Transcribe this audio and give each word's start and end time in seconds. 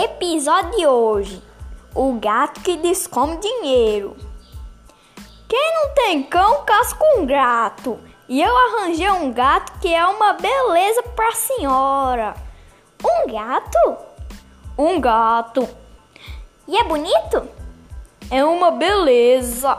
Episódio 0.00 0.76
de 0.76 0.86
hoje: 0.86 1.42
O 1.92 2.12
gato 2.20 2.60
que 2.60 2.76
descome 2.76 3.36
dinheiro. 3.38 4.16
Quem 5.48 5.74
não 5.74 5.92
tem 5.92 6.22
cão, 6.22 6.64
casca 6.64 7.04
um 7.16 7.26
gato. 7.26 7.98
E 8.28 8.40
eu 8.40 8.56
arranjei 8.56 9.10
um 9.10 9.32
gato 9.32 9.80
que 9.80 9.92
é 9.92 10.06
uma 10.06 10.34
beleza 10.34 11.02
pra 11.02 11.32
senhora. 11.32 12.36
Um 13.02 13.26
gato? 13.26 13.96
Um 14.78 15.00
gato. 15.00 15.68
E 16.68 16.76
é 16.76 16.84
bonito? 16.84 17.48
É 18.30 18.44
uma 18.44 18.70
beleza. 18.70 19.76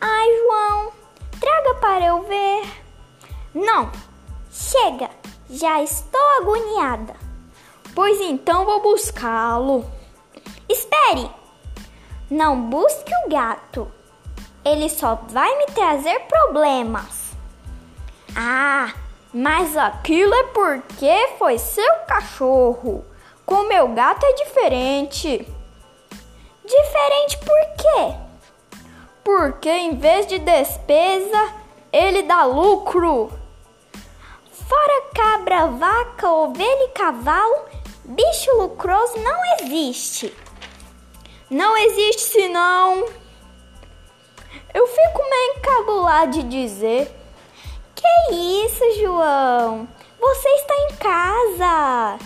Ai, 0.00 0.28
João, 0.36 0.92
traga 1.40 1.74
para 1.80 2.04
eu 2.06 2.22
ver. 2.22 2.70
Não, 3.52 3.90
chega, 4.48 5.10
já 5.50 5.82
estou 5.82 6.22
agoniada. 6.40 7.27
Pois 7.94 8.20
então 8.20 8.64
vou 8.64 8.82
buscá-lo. 8.82 9.84
Espere! 10.68 11.30
Não 12.30 12.60
busque 12.60 13.12
o 13.24 13.28
gato. 13.30 13.90
Ele 14.64 14.88
só 14.88 15.14
vai 15.28 15.56
me 15.58 15.66
trazer 15.66 16.20
problemas. 16.20 17.32
Ah, 18.36 18.92
mas 19.32 19.76
aquilo 19.76 20.34
é 20.34 20.44
porque 20.44 21.30
foi 21.38 21.58
seu 21.58 21.94
cachorro. 22.06 23.04
Com 23.46 23.62
meu 23.62 23.88
gato 23.88 24.24
é 24.24 24.32
diferente. 24.34 25.48
Diferente 26.64 27.38
por 27.38 27.76
quê? 27.76 28.14
Porque 29.24 29.70
em 29.70 29.96
vez 29.96 30.26
de 30.26 30.38
despesa, 30.38 31.54
ele 31.90 32.22
dá 32.24 32.44
lucro. 32.44 33.32
Fora 34.52 35.02
cabra, 35.14 35.66
vaca, 35.66 36.30
ovelha 36.30 36.84
e 36.84 36.88
cavalo, 36.88 37.64
bicho 38.08 38.56
lucroso 38.56 39.18
não 39.18 39.38
existe. 39.60 40.34
Não 41.50 41.76
existe 41.76 42.22
senão. 42.22 43.06
Eu 44.72 44.86
fico 44.86 45.30
meio 45.30 45.58
encabulado 45.58 46.32
de 46.32 46.42
dizer. 46.42 47.14
Que 47.94 48.34
isso, 48.64 49.00
João? 49.00 49.86
Você 50.18 50.48
está 50.48 50.74
em 50.74 50.96
casa. 50.96 52.18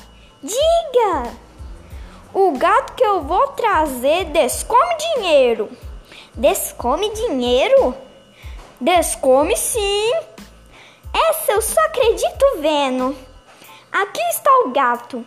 Diga! 0.42 1.36
O 2.32 2.52
gato 2.56 2.94
que 2.94 3.04
eu 3.04 3.22
vou 3.22 3.48
trazer 3.48 4.26
descome 4.26 4.96
dinheiro. 4.96 5.70
Descome 6.34 7.10
dinheiro? 7.10 7.94
Descome 8.80 9.56
sim. 9.56 10.12
Essa 11.28 11.52
eu 11.52 11.62
só 11.62 11.80
acredito 11.86 12.60
vendo. 12.60 13.16
Aqui 13.90 14.22
está 14.30 14.50
o 14.64 14.70
gato. 14.70 15.26